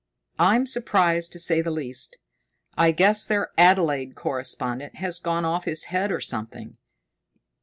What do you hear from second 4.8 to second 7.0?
has gone off his head or something.